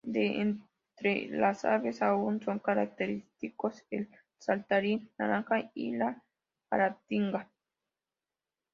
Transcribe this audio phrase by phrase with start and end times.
[0.03, 6.23] De entre las aves, aún son característicos el saltarín naranja y la
[6.71, 7.51] aratinga.